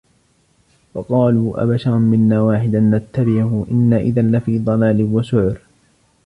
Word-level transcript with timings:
فَقَالُوا 0.93 1.63
أَبَشَرًا 1.63 1.97
مِّنَّا 1.99 2.41
وَاحِدًا 2.41 2.79
نَّتَّبِعُهُ 2.79 3.65
إِنَّا 3.71 3.97
إِذًا 3.97 4.21
لَّفِي 4.21 4.59
ضَلالٍ 4.59 5.01
وَسُعُرٍ 5.03 5.57